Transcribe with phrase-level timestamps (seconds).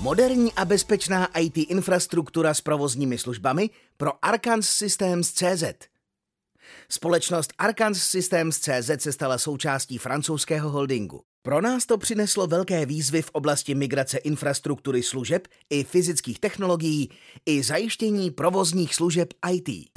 [0.00, 5.64] Moderní a bezpečná IT infrastruktura s provozními službami pro Arcans Systems CZ.
[6.88, 11.22] Společnost Arcans Systems CZ se stala součástí francouzského holdingu.
[11.42, 17.10] Pro nás to přineslo velké výzvy v oblasti migrace infrastruktury služeb i fyzických technologií
[17.46, 19.90] i zajištění provozních služeb IT.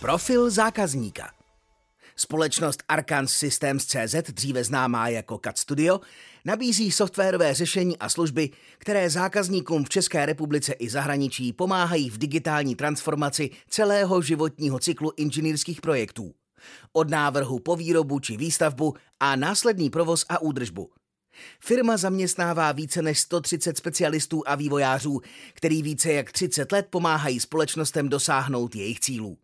[0.00, 1.30] Profil zákazníka–
[2.22, 6.00] Společnost Arcans Systems CZ, dříve známá jako CAD Studio,
[6.44, 12.74] nabízí softwarové řešení a služby, které zákazníkům v České republice i zahraničí pomáhají v digitální
[12.74, 16.34] transformaci celého životního cyklu inženýrských projektů.
[16.92, 20.90] Od návrhu po výrobu či výstavbu a následný provoz a údržbu.
[21.60, 25.20] Firma zaměstnává více než 130 specialistů a vývojářů,
[25.54, 29.38] který více jak 30 let pomáhají společnostem dosáhnout jejich cílů.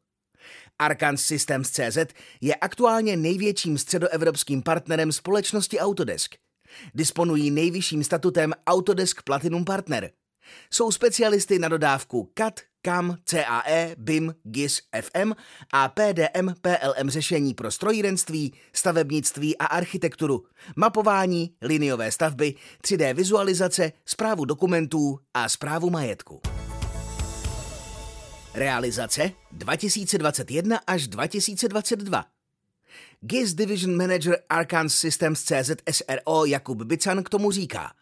[1.65, 1.99] CZ
[2.41, 6.35] je aktuálně největším středoevropským partnerem společnosti Autodesk.
[6.95, 10.11] Disponují nejvyšším statutem Autodesk Platinum Partner.
[10.71, 15.33] Jsou specialisty na dodávku CAD, CAM, CAE, BIM, GIS, FM
[15.73, 20.45] a PDM, PLM řešení pro strojírenství, stavebnictví a architekturu,
[20.77, 26.41] mapování, liniové stavby, 3D vizualizace, zprávu dokumentů a zprávu majetku.
[28.57, 32.25] Realizace 2021 až 2022.
[33.21, 37.93] GIS Division Manager Arcans Systems CZ SRO Jakub Bican k tomu říká.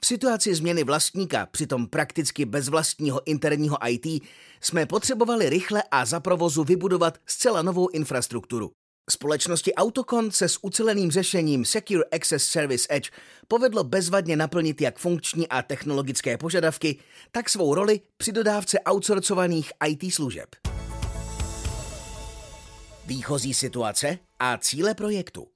[0.00, 4.22] V situaci změny vlastníka, přitom prakticky bez vlastního interního IT,
[4.60, 8.72] jsme potřebovali rychle a za provozu vybudovat zcela novou infrastrukturu.
[9.10, 13.10] Společnosti Autocon se s uceleným řešením Secure Access Service Edge
[13.48, 16.98] povedlo bezvadně naplnit jak funkční a technologické požadavky,
[17.32, 20.48] tak svou roli při dodávce outsourcovaných IT služeb.
[23.06, 25.48] Výchozí situace a cíle projektu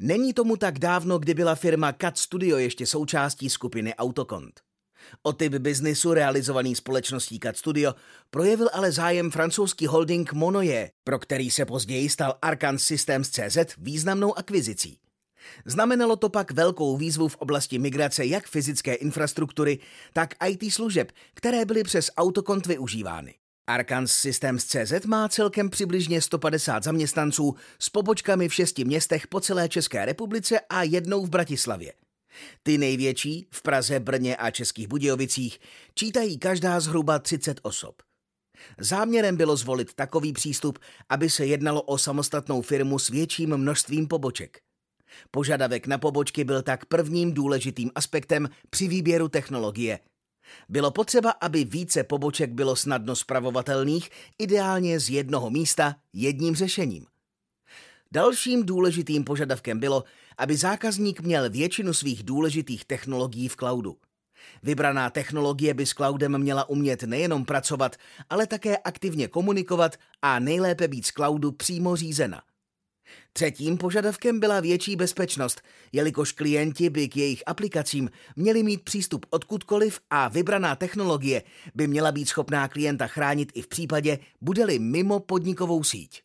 [0.00, 4.60] Není tomu tak dávno, kdy byla firma CAD Studio ještě součástí skupiny Autocont.
[5.22, 7.94] O typ biznisu realizovaný společností CAD Studio
[8.30, 14.38] projevil ale zájem francouzský holding Monoje, pro který se později stal Arcan Systems CZ významnou
[14.38, 14.98] akvizicí.
[15.64, 19.78] Znamenalo to pak velkou výzvu v oblasti migrace jak fyzické infrastruktury,
[20.12, 23.34] tak IT služeb, které byly přes autokont využívány.
[23.66, 29.68] Arcans Systems CZ má celkem přibližně 150 zaměstnanců s pobočkami v šesti městech po celé
[29.68, 31.92] České republice a jednou v Bratislavě.
[32.62, 35.58] Ty největší v Praze, Brně a Českých Budějovicích
[35.94, 38.02] čítají každá zhruba 30 osob.
[38.78, 40.78] Záměrem bylo zvolit takový přístup,
[41.08, 44.60] aby se jednalo o samostatnou firmu s větším množstvím poboček.
[45.30, 49.98] Požadavek na pobočky byl tak prvním důležitým aspektem při výběru technologie.
[50.68, 57.06] Bylo potřeba, aby více poboček bylo snadno spravovatelných, ideálně z jednoho místa jedním řešením.
[58.12, 60.04] Dalším důležitým požadavkem bylo,
[60.38, 63.96] aby zákazník měl většinu svých důležitých technologií v cloudu.
[64.62, 67.96] Vybraná technologie by s cloudem měla umět nejenom pracovat,
[68.30, 72.42] ale také aktivně komunikovat a nejlépe být z cloudu přímo řízena.
[73.32, 75.62] Třetím požadavkem byla větší bezpečnost,
[75.92, 81.42] jelikož klienti by k jejich aplikacím měli mít přístup odkudkoliv a vybraná technologie
[81.74, 86.20] by měla být schopná klienta chránit i v případě, bude-li mimo podnikovou síť.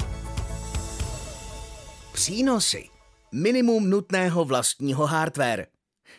[2.13, 2.96] Přínosy.
[3.31, 5.67] Minimum nutného vlastního hardware.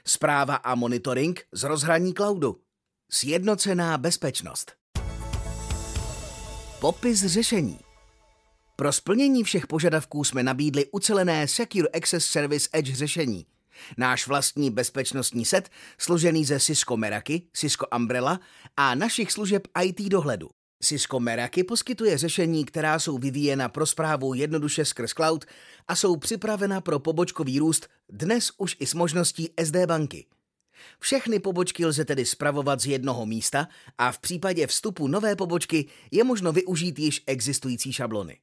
[0.06, 2.60] Zpráva a monitoring z rozhraní cloudu.
[3.10, 4.72] Sjednocená bezpečnost.
[6.80, 7.78] Popis řešení.
[8.76, 13.46] Pro splnění všech požadavků jsme nabídli ucelené Secure Access Service Edge řešení.
[13.96, 18.40] Náš vlastní bezpečnostní set, složený ze Cisco Meraki, Cisco Umbrella
[18.76, 20.48] a našich služeb IT dohledu.
[20.82, 25.44] Cisco Meraki poskytuje řešení, která jsou vyvíjena pro zprávu jednoduše skrz cloud
[25.88, 30.26] a jsou připravena pro pobočkový růst dnes už i s možností SD banky.
[31.00, 33.68] Všechny pobočky lze tedy spravovat z jednoho místa
[33.98, 38.38] a v případě vstupu nové pobočky je možno využít již existující šablony.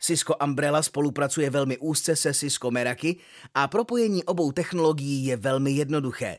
[0.00, 3.16] Cisco Umbrella spolupracuje velmi úzce se Cisco Meraki
[3.54, 6.38] a propojení obou technologií je velmi jednoduché.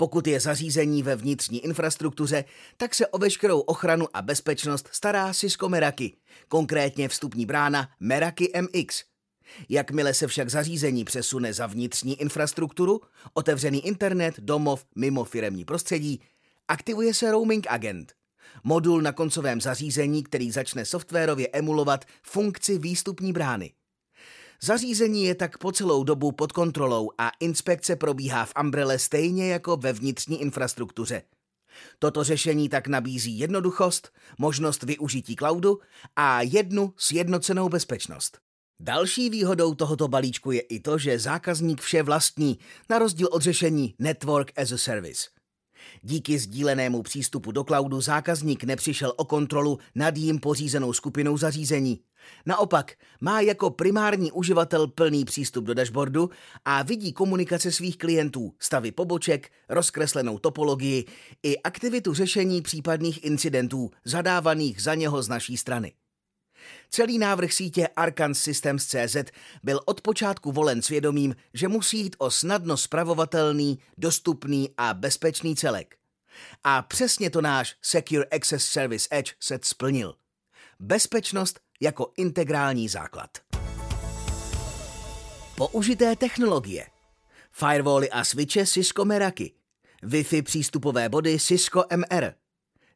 [0.00, 2.44] Pokud je zařízení ve vnitřní infrastruktuře,
[2.76, 6.16] tak se o veškerou ochranu a bezpečnost stará Cisco Meraki,
[6.48, 9.04] konkrétně vstupní brána Meraki MX.
[9.68, 13.00] Jakmile se však zařízení přesune za vnitřní infrastrukturu,
[13.32, 16.20] otevřený internet, domov, mimo firemní prostředí,
[16.68, 18.12] aktivuje se roaming agent.
[18.64, 23.72] Modul na koncovém zařízení, který začne softwarově emulovat funkci výstupní brány.
[24.62, 29.76] Zařízení je tak po celou dobu pod kontrolou a inspekce probíhá v Umbrelle stejně jako
[29.76, 31.22] ve vnitřní infrastruktuře.
[31.98, 35.78] Toto řešení tak nabízí jednoduchost, možnost využití cloudu
[36.16, 38.38] a jednu sjednocenou bezpečnost.
[38.80, 42.58] Další výhodou tohoto balíčku je i to, že zákazník vše vlastní,
[42.90, 45.37] na rozdíl od řešení Network as a Service.
[46.02, 52.00] Díky sdílenému přístupu do cloudu zákazník nepřišel o kontrolu nad jím pořízenou skupinou zařízení.
[52.46, 56.30] Naopak, má jako primární uživatel plný přístup do dashboardu
[56.64, 61.04] a vidí komunikace svých klientů, stavy poboček, rozkreslenou topologii
[61.42, 65.92] i aktivitu řešení případných incidentů zadávaných za něho z naší strany.
[66.90, 69.16] Celý návrh sítě Arcans Systems CZ
[69.62, 75.96] byl od počátku volen svědomím, že musí jít o snadno spravovatelný, dostupný a bezpečný celek.
[76.64, 80.14] A přesně to náš Secure Access Service Edge set splnil.
[80.80, 83.30] Bezpečnost jako integrální základ.
[85.56, 86.86] Použité technologie.
[87.50, 89.54] Firewally a switche Cisco Meraki.
[90.02, 92.34] Wi-Fi přístupové body Cisco MR.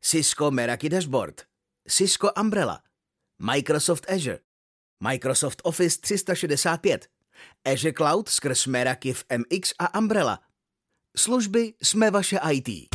[0.00, 1.42] Cisco Meraki Dashboard.
[1.88, 2.82] Cisco Umbrella.
[3.38, 4.38] Microsoft Azure.
[5.00, 7.08] Microsoft Office 365.
[7.64, 10.40] Azure Cloud skrz Meraki v MX a Umbrella.
[11.16, 12.91] Služby jsme vaše IT.